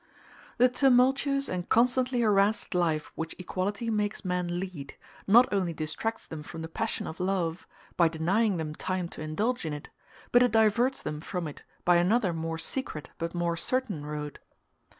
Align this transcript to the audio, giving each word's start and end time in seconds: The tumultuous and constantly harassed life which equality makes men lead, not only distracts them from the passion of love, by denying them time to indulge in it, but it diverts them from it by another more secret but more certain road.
The 0.57 0.67
tumultuous 0.67 1.47
and 1.47 1.69
constantly 1.69 2.21
harassed 2.21 2.73
life 2.73 3.11
which 3.13 3.35
equality 3.37 3.91
makes 3.91 4.25
men 4.25 4.59
lead, 4.59 4.95
not 5.27 5.47
only 5.53 5.73
distracts 5.73 6.25
them 6.25 6.41
from 6.41 6.63
the 6.63 6.67
passion 6.67 7.05
of 7.05 7.19
love, 7.19 7.67
by 7.97 8.07
denying 8.07 8.57
them 8.57 8.73
time 8.73 9.07
to 9.09 9.21
indulge 9.21 9.63
in 9.63 9.73
it, 9.73 9.89
but 10.31 10.41
it 10.41 10.53
diverts 10.53 11.03
them 11.03 11.21
from 11.21 11.47
it 11.47 11.63
by 11.85 11.97
another 11.97 12.33
more 12.33 12.57
secret 12.57 13.11
but 13.19 13.35
more 13.35 13.55
certain 13.55 14.03
road. 14.03 14.39